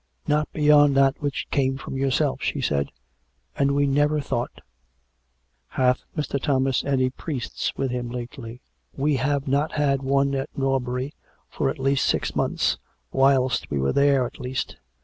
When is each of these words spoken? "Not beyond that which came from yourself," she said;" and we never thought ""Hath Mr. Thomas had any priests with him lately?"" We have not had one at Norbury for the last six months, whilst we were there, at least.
"Not 0.27 0.51
beyond 0.51 0.97
that 0.97 1.21
which 1.21 1.45
came 1.51 1.77
from 1.77 1.95
yourself," 1.95 2.41
she 2.41 2.59
said;" 2.59 2.89
and 3.59 3.73
we 3.75 3.85
never 3.85 4.19
thought 4.19 4.61
""Hath 5.79 6.05
Mr. 6.17 6.41
Thomas 6.41 6.81
had 6.81 6.93
any 6.95 7.11
priests 7.11 7.71
with 7.77 7.91
him 7.91 8.09
lately?"" 8.09 8.61
We 9.03 9.17
have 9.17 9.47
not 9.47 9.73
had 9.73 10.01
one 10.01 10.33
at 10.33 10.49
Norbury 10.57 11.13
for 11.49 11.71
the 11.71 11.79
last 11.79 12.03
six 12.03 12.35
months, 12.35 12.79
whilst 13.11 13.69
we 13.69 13.77
were 13.77 13.93
there, 13.93 14.25
at 14.25 14.39
least. 14.39 14.77